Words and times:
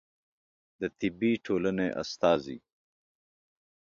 د 0.79 0.81
طبي 0.99 1.31
ټولنې 1.45 1.87
استازی 2.01 2.57